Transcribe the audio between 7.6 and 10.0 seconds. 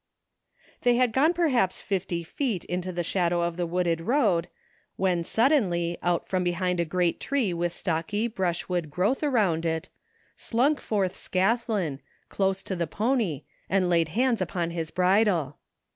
stocky, brushwood growth around it,